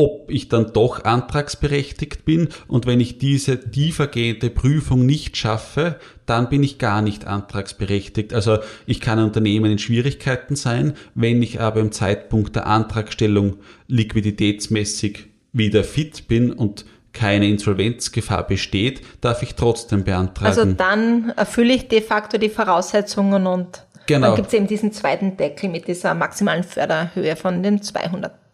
ob 0.00 0.30
ich 0.30 0.48
dann 0.48 0.72
doch 0.72 1.04
antragsberechtigt 1.04 2.24
bin 2.24 2.48
und 2.68 2.86
wenn 2.86 3.00
ich 3.00 3.18
diese 3.18 3.70
tiefergehende 3.70 4.48
Prüfung 4.48 5.04
nicht 5.04 5.36
schaffe, 5.36 5.96
dann 6.24 6.48
bin 6.48 6.62
ich 6.62 6.78
gar 6.78 7.02
nicht 7.02 7.26
antragsberechtigt. 7.26 8.32
Also 8.32 8.60
ich 8.86 9.02
kann 9.02 9.18
ein 9.18 9.26
Unternehmen 9.26 9.72
in 9.72 9.78
Schwierigkeiten 9.78 10.56
sein, 10.56 10.94
wenn 11.14 11.42
ich 11.42 11.60
aber 11.60 11.80
im 11.80 11.92
Zeitpunkt 11.92 12.56
der 12.56 12.66
Antragstellung 12.66 13.58
liquiditätsmäßig 13.88 15.26
wieder 15.52 15.84
fit 15.84 16.28
bin 16.28 16.50
und 16.50 16.86
keine 17.12 17.46
Insolvenzgefahr 17.48 18.46
besteht, 18.46 19.02
darf 19.20 19.42
ich 19.42 19.54
trotzdem 19.54 20.04
beantragen. 20.04 20.46
Also 20.46 20.64
dann 20.64 21.30
erfülle 21.36 21.74
ich 21.74 21.88
de 21.88 22.00
facto 22.00 22.38
die 22.38 22.48
Voraussetzungen 22.48 23.46
und 23.46 23.84
Genau. 24.06 24.28
Dann 24.28 24.36
gibt 24.36 24.48
es 24.48 24.54
eben 24.54 24.66
diesen 24.66 24.92
zweiten 24.92 25.36
Deckel 25.36 25.68
mit 25.68 25.86
dieser 25.86 26.14
maximalen 26.14 26.64
Förderhöhe 26.64 27.36
von 27.36 27.62
den 27.62 27.80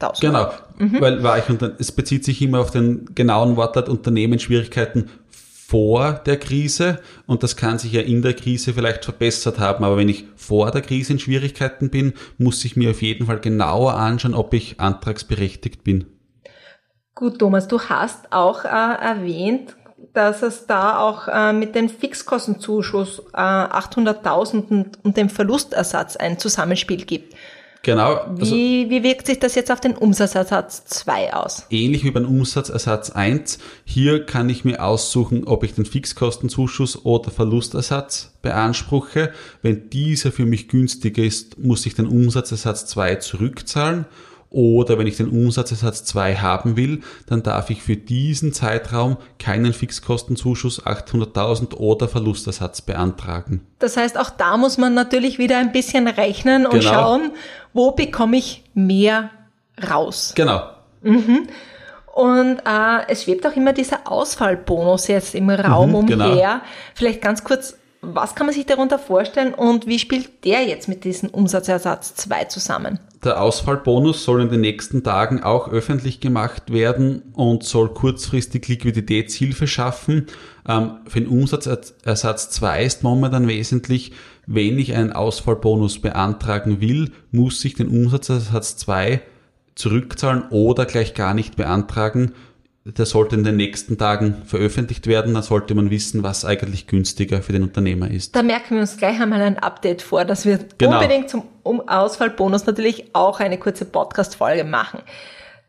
200.000. 0.01 0.21
Genau, 0.21 0.51
mhm. 0.79 1.01
weil 1.01 1.23
war 1.23 1.39
ich, 1.39 1.45
es 1.79 1.93
bezieht 1.93 2.25
sich 2.25 2.43
immer 2.43 2.61
auf 2.61 2.71
den 2.71 3.15
genauen 3.15 3.57
Wortlaut 3.57 3.89
Unternehmensschwierigkeiten 3.89 5.11
vor 5.69 6.13
der 6.13 6.39
Krise 6.39 7.01
und 7.27 7.43
das 7.43 7.57
kann 7.57 7.79
sich 7.79 7.93
ja 7.93 8.03
in 8.03 8.23
der 8.23 8.35
Krise 8.35 8.73
vielleicht 8.73 9.05
verbessert 9.05 9.59
haben, 9.59 9.85
aber 9.85 9.97
wenn 9.97 10.09
ich 10.09 10.25
vor 10.37 10.71
der 10.71 10.83
Krise 10.83 11.15
in 11.15 11.19
Schwierigkeiten 11.19 11.91
bin, 11.91 12.13
muss 12.39 12.65
ich 12.65 12.77
mir 12.77 12.91
auf 12.91 13.03
jeden 13.03 13.27
Fall 13.27 13.41
genauer 13.41 13.95
anschauen, 13.95 14.35
ob 14.35 14.55
ich 14.55 14.79
antragsberechtigt 14.79 15.83
bin. 15.83 16.07
Gut, 17.17 17.39
Thomas, 17.39 17.67
du 17.67 17.81
hast 17.81 18.33
auch 18.33 18.65
äh, 18.65 18.69
erwähnt, 18.69 19.75
dass 20.13 20.43
es 20.43 20.67
da 20.67 20.99
auch 20.99 21.29
äh, 21.29 21.53
mit 21.53 21.75
dem 21.75 21.89
Fixkostenzuschuss 21.89 23.23
äh, 23.33 23.39
800.000 23.39 24.99
und 25.03 25.17
dem 25.17 25.31
Verlustersatz 25.31 26.17
ein 26.17 26.39
Zusammenspiel 26.39 27.05
gibt. 27.05 27.35
Genau. 27.83 28.15
Also 28.17 28.55
wie, 28.55 28.91
wie 28.91 29.03
wirkt 29.03 29.27
sich 29.27 29.39
das 29.39 29.55
jetzt 29.55 29.71
auf 29.71 29.81
den 29.81 29.95
Umsatzersatz 29.95 30.85
2 30.87 31.35
aus? 31.35 31.67
Ähnlich 31.71 32.05
wie 32.05 32.11
beim 32.11 32.27
Umsatzersatz 32.27 33.11
1. 33.11 33.59
Hier 33.85 34.27
kann 34.27 34.49
ich 34.49 34.65
mir 34.65 34.85
aussuchen, 34.85 35.45
ob 35.45 35.63
ich 35.65 35.75
den 35.75 35.87
Fixkostenzuschuss 35.87 37.05
oder 37.05 37.31
Verlustersatz 37.31 38.33
beanspruche. 38.43 39.33
Wenn 39.63 39.91
dieser 39.91 40.33
für 40.33 40.47
mich 40.47 40.69
günstiger 40.69 41.23
ist, 41.23 41.59
muss 41.59 41.87
ich 41.87 41.95
den 41.95 42.07
Umsatzersatz 42.07 42.87
2 42.87 43.17
zurückzahlen 43.17 44.07
oder 44.51 44.99
wenn 44.99 45.07
ich 45.07 45.17
den 45.17 45.29
Umsatzersatz 45.29 46.05
2 46.05 46.37
haben 46.37 46.77
will, 46.77 47.03
dann 47.27 47.43
darf 47.43 47.71
ich 47.71 47.83
für 47.83 47.97
diesen 47.97 48.53
Zeitraum 48.53 49.17
keinen 49.39 49.73
Fixkostenzuschuss 49.73 50.85
800.000 50.85 51.75
oder 51.75 52.09
Verlustersatz 52.09 52.81
beantragen. 52.81 53.67
Das 53.79 53.97
heißt, 53.97 54.19
auch 54.19 54.31
da 54.31 54.57
muss 54.57 54.79
man 54.79 54.95
natürlich 54.95 55.39
wieder 55.39 55.59
ein 55.59 55.73
bisschen 55.73 56.09
rechnen 56.09 56.65
und 56.65 56.81
genau. 56.81 56.93
schauen, 56.93 57.33
wo 57.77 57.93
bekomme 57.93 58.39
ich 58.39 58.65
mehr 58.75 59.31
raus. 59.91 60.33
Genau. 60.35 60.63
Mhm. 61.03 61.49
Und 62.15 62.61
äh, 62.65 63.09
es 63.09 63.25
schwebt 63.25 63.47
auch 63.47 63.55
immer 63.55 63.75
dieser 63.75 64.11
Ausfallbonus 64.11 65.09
jetzt 65.09 65.35
im 65.35 65.51
Raum 65.51 65.91
mhm, 65.91 66.07
genau. 66.07 66.33
umher. 66.33 66.61
Genau. 66.63 66.73
Vielleicht 66.95 67.21
ganz 67.21 67.45
kurz, 67.45 67.77
was 68.01 68.35
kann 68.35 68.47
man 68.47 68.55
sich 68.55 68.65
darunter 68.65 68.99
vorstellen 68.99 69.53
und 69.53 69.87
wie 69.87 69.99
spielt 69.99 70.45
der 70.45 70.65
jetzt 70.65 70.89
mit 70.89 71.05
diesem 71.05 71.29
Umsatzersatz 71.29 72.15
2 72.15 72.45
zusammen? 72.45 72.99
Der 73.23 73.43
Ausfallbonus 73.43 74.25
soll 74.25 74.41
in 74.41 74.49
den 74.49 74.61
nächsten 74.63 75.03
Tagen 75.03 75.43
auch 75.43 75.69
öffentlich 75.69 76.21
gemacht 76.21 76.73
werden 76.73 77.35
und 77.35 77.65
soll 77.65 77.93
kurzfristig 77.93 78.67
Liquiditätshilfe 78.69 79.67
schaffen. 79.67 80.27
Ähm, 80.67 80.99
für 81.07 81.21
den 81.21 81.29
Umsatzersatz 81.29 82.51
2 82.51 82.85
ist 82.85 83.03
momentan 83.03 83.47
wesentlich, 83.49 84.13
wenn 84.47 84.79
ich 84.79 84.95
einen 84.95 85.13
Ausfallbonus 85.13 86.01
beantragen 86.01 86.81
will, 86.81 87.11
muss 87.33 87.65
ich 87.65 87.75
den 87.75 87.89
Umsatzersatz 87.89 88.77
2 88.77 89.21
zurückzahlen 89.75 90.45
oder 90.51 90.87
gleich 90.87 91.15
gar 91.15 91.35
nicht 91.35 91.57
beantragen. 91.57 92.33
der 92.85 93.05
sollte 93.05 93.35
in 93.35 93.43
den 93.43 93.57
nächsten 93.57 93.99
Tagen 93.99 94.43
veröffentlicht 94.47 95.09
werden. 95.09 95.35
Dann 95.35 95.43
sollte 95.43 95.75
man 95.75 95.91
wissen, 95.91 96.23
was 96.23 96.45
eigentlich 96.45 96.87
günstiger 96.87 97.43
für 97.43 97.53
den 97.53 97.65
Unternehmer 97.65 98.09
ist. 98.09 98.37
Da 98.37 98.45
merken 98.45 98.77
wir 98.77 98.83
uns 98.83 98.97
gleich 98.97 99.21
einmal 99.21 99.43
ein 99.43 99.59
Update 99.59 100.03
vor, 100.03 100.25
dass 100.25 100.47
wir 100.47 100.61
genau. 100.79 101.01
unbedingt 101.01 101.29
zum 101.29 101.43
Ausfallbonus 101.65 102.65
natürlich 102.65 103.11
auch 103.13 103.41
eine 103.41 103.59
kurze 103.59 103.87
Podcast-Folge 103.87 104.63
machen. 104.63 105.01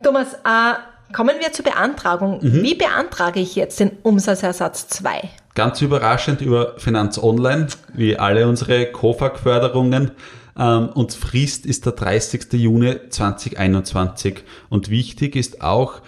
Thomas, 0.03 0.35
äh, 0.35 0.75
kommen 1.11 1.35
wir 1.39 1.51
zur 1.51 1.65
Beantragung. 1.65 2.39
Mhm. 2.41 2.61
Wie 2.61 2.75
beantrage 2.75 3.39
ich 3.39 3.55
jetzt 3.55 3.79
den 3.79 3.91
Umsatzersatz 4.03 4.87
2? 4.87 5.29
Ganz 5.57 5.81
überraschend 5.81 6.41
über 6.41 6.75
Finanz 6.77 7.17
Online, 7.17 7.65
wie 7.95 8.15
alle 8.15 8.47
unsere 8.47 8.85
COFAG-Förderungen. 8.91 10.11
Ähm, 10.55 10.89
und 10.89 11.13
Frist 11.13 11.65
ist 11.65 11.87
der 11.87 11.93
30. 11.93 12.53
Juni 12.53 12.95
2021. 13.09 14.43
Und 14.69 14.91
wichtig 14.91 15.35
ist 15.35 15.63
auch, 15.63 16.01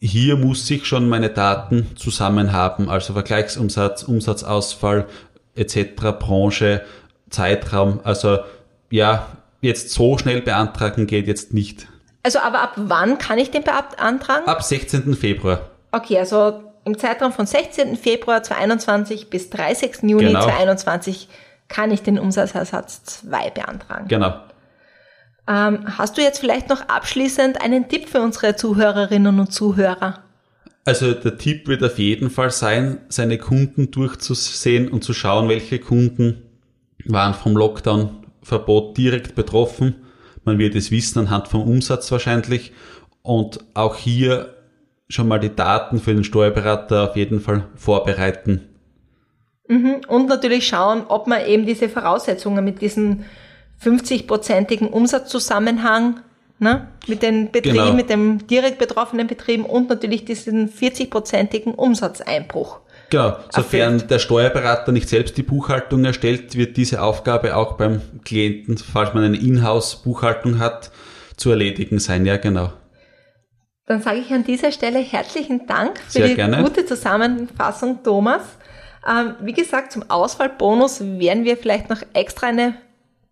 hier 0.00 0.36
muss 0.36 0.68
ich 0.68 0.86
schon 0.86 1.08
meine 1.08 1.30
Daten 1.30 1.86
zusammen 1.94 2.52
haben, 2.52 2.90
also 2.90 3.12
Vergleichsumsatz, 3.12 4.02
Umsatzausfall 4.02 5.06
etc., 5.54 5.92
Branche, 6.18 6.82
Zeitraum. 7.30 8.00
Also 8.02 8.38
ja, 8.90 9.28
jetzt 9.60 9.90
so 9.90 10.18
schnell 10.18 10.42
beantragen 10.42 11.06
geht 11.06 11.28
jetzt 11.28 11.54
nicht. 11.54 11.86
Also 12.24 12.40
aber 12.40 12.60
ab 12.60 12.72
wann 12.74 13.18
kann 13.18 13.38
ich 13.38 13.52
den 13.52 13.62
beantragen? 13.62 14.48
Ab 14.48 14.64
16. 14.64 15.14
Februar. 15.14 15.60
Okay, 15.92 16.18
also 16.18 16.64
im 16.86 16.96
Zeitraum 16.96 17.32
von 17.32 17.46
16. 17.46 17.96
Februar 17.96 18.44
2021 18.44 19.28
bis 19.28 19.50
30. 19.50 20.02
Juni 20.02 20.26
genau. 20.26 20.40
2021 20.40 21.28
kann 21.68 21.90
ich 21.90 22.02
den 22.02 22.16
Umsatzersatz 22.16 23.02
2 23.02 23.50
beantragen. 23.50 24.06
Genau. 24.06 24.40
Ähm, 25.48 25.98
hast 25.98 26.16
du 26.16 26.22
jetzt 26.22 26.38
vielleicht 26.38 26.68
noch 26.68 26.88
abschließend 26.88 27.60
einen 27.60 27.88
Tipp 27.88 28.08
für 28.08 28.20
unsere 28.20 28.54
Zuhörerinnen 28.54 29.40
und 29.40 29.52
Zuhörer? 29.52 30.22
Also 30.84 31.12
der 31.12 31.36
Tipp 31.36 31.66
wird 31.66 31.82
auf 31.82 31.98
jeden 31.98 32.30
Fall 32.30 32.52
sein, 32.52 33.00
seine 33.08 33.38
Kunden 33.38 33.90
durchzusehen 33.90 34.88
und 34.88 35.02
zu 35.02 35.12
schauen, 35.12 35.48
welche 35.48 35.80
Kunden 35.80 36.42
waren 37.04 37.34
vom 37.34 37.56
Lockdown-Verbot 37.56 38.96
direkt 38.96 39.34
betroffen. 39.34 39.96
Man 40.44 40.58
wird 40.58 40.76
es 40.76 40.92
wissen 40.92 41.18
anhand 41.18 41.48
vom 41.48 41.62
Umsatz 41.62 42.12
wahrscheinlich. 42.12 42.72
Und 43.22 43.58
auch 43.74 43.96
hier 43.96 44.55
schon 45.08 45.28
mal 45.28 45.38
die 45.38 45.54
Daten 45.54 46.00
für 46.00 46.14
den 46.14 46.24
Steuerberater 46.24 47.10
auf 47.10 47.16
jeden 47.16 47.40
Fall 47.40 47.66
vorbereiten. 47.76 48.68
Mhm. 49.68 50.02
Und 50.08 50.28
natürlich 50.28 50.66
schauen, 50.66 51.04
ob 51.08 51.26
man 51.26 51.44
eben 51.46 51.66
diese 51.66 51.88
Voraussetzungen 51.88 52.64
mit 52.64 52.80
diesen 52.80 53.24
50-prozentigen 53.82 54.88
Umsatzzusammenhang 54.88 56.20
ne, 56.58 56.88
mit 57.06 57.22
den 57.22 57.50
Betrieben, 57.50 57.76
genau. 57.76 57.92
mit 57.92 58.10
dem 58.10 58.46
direkt 58.46 58.78
betroffenen 58.78 59.26
Betrieben 59.26 59.64
und 59.64 59.88
natürlich 59.88 60.24
diesen 60.24 60.70
40-prozentigen 60.70 61.74
Umsatzeinbruch. 61.74 62.80
Genau, 63.10 63.36
sofern 63.50 63.94
erfüllt. 63.94 64.10
der 64.10 64.18
Steuerberater 64.18 64.92
nicht 64.92 65.08
selbst 65.08 65.36
die 65.36 65.44
Buchhaltung 65.44 66.04
erstellt, 66.04 66.56
wird 66.56 66.76
diese 66.76 67.02
Aufgabe 67.02 67.56
auch 67.56 67.74
beim 67.74 68.00
Klienten, 68.24 68.78
falls 68.78 69.14
man 69.14 69.22
eine 69.22 69.36
Inhouse-Buchhaltung 69.36 70.58
hat, 70.58 70.90
zu 71.36 71.50
erledigen 71.50 71.98
sein. 71.98 72.26
Ja, 72.26 72.36
genau. 72.36 72.72
Dann 73.86 74.02
sage 74.02 74.18
ich 74.18 74.32
an 74.32 74.42
dieser 74.42 74.72
Stelle 74.72 74.98
herzlichen 74.98 75.66
Dank 75.66 76.00
für 76.00 76.10
Sehr 76.10 76.28
die 76.28 76.34
gerne. 76.34 76.62
gute 76.62 76.84
Zusammenfassung, 76.84 78.02
Thomas. 78.02 78.42
Ähm, 79.08 79.36
wie 79.40 79.52
gesagt, 79.52 79.92
zum 79.92 80.10
Auswahlbonus 80.10 81.00
werden 81.00 81.44
wir 81.44 81.56
vielleicht 81.56 81.88
noch 81.88 82.02
extra 82.12 82.48
eine 82.48 82.74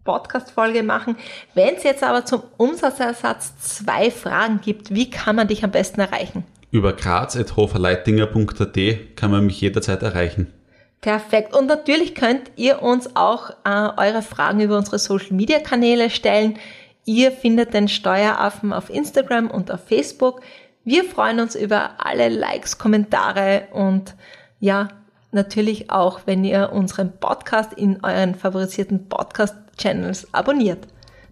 Podcast-Folge 0.05 0.85
machen. 0.85 1.17
Wenn 1.55 1.75
es 1.75 1.83
jetzt 1.83 2.05
aber 2.05 2.25
zum 2.25 2.45
Umsatzersatz 2.57 3.59
zwei 3.59 4.13
Fragen 4.13 4.61
gibt, 4.63 4.95
wie 4.95 5.11
kann 5.11 5.35
man 5.35 5.49
dich 5.49 5.65
am 5.65 5.73
besten 5.73 6.01
erreichen? 6.01 6.45
Über 6.71 6.93
graz.hoferleitinger.at 6.93 9.17
kann 9.17 9.31
man 9.33 9.47
mich 9.47 9.61
jederzeit 9.61 10.03
erreichen. 10.03 10.53
Perfekt. 11.01 11.55
Und 11.55 11.67
natürlich 11.67 12.15
könnt 12.15 12.53
ihr 12.57 12.81
uns 12.81 13.17
auch 13.17 13.51
äh, 13.65 13.89
eure 13.97 14.23
Fragen 14.23 14.61
über 14.61 14.79
unsere 14.79 14.99
Social-Media-Kanäle 14.99 16.11
stellen. 16.11 16.59
Ihr 17.05 17.33
findet 17.33 17.75
den 17.75 17.89
Steueraffen 17.89 18.73
auf 18.73 18.89
Instagram 18.89 19.51
und 19.51 19.71
auf 19.71 19.81
Facebook. 19.87 20.41
Wir 20.85 21.05
freuen 21.05 21.41
uns 21.41 21.55
über 21.55 21.91
alle 21.99 22.31
Likes, 22.31 22.79
Kommentare 22.79 23.69
und 23.73 24.15
ja, 24.59 24.89
natürlich 25.31 25.91
auch, 25.91 26.21
wenn 26.25 26.45
ihr 26.45 26.73
unseren 26.73 27.19
Podcast 27.19 27.75
in 27.75 28.03
euren 28.03 28.35
favorisierten 28.35 29.09
Podcast-Channels 29.09 30.33
abonniert, 30.33 30.87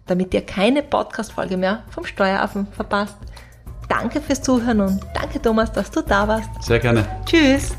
damit 0.05 0.33
ihr 0.35 0.45
keine 0.45 0.83
Podcast-Folge 0.83 1.57
mehr 1.57 1.83
vom 1.89 2.05
Steueraffen 2.05 2.67
verpasst. 2.67 3.17
Danke 3.89 4.21
fürs 4.21 4.41
Zuhören 4.41 4.81
und 4.81 5.03
danke 5.15 5.41
Thomas, 5.41 5.71
dass 5.71 5.89
du 5.89 6.01
da 6.01 6.27
warst. 6.27 6.49
Sehr 6.61 6.79
gerne. 6.79 7.05
Tschüss. 7.25 7.75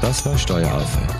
Das 0.00 0.24
war 0.24 0.38
Steueraffe. 0.38 1.19